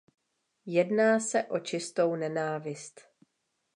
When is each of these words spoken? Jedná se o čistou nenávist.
Jedná 0.65 1.19
se 1.19 1.43
o 1.43 1.59
čistou 1.59 2.15
nenávist. 2.15 3.01